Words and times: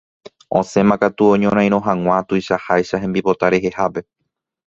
Osẽmakatu 0.59 1.27
oñorairõ 1.33 1.79
hag̃ua 1.87 2.17
tuichaháicha 2.31 3.03
hembipota 3.05 3.51
rehehápe. 3.57 4.07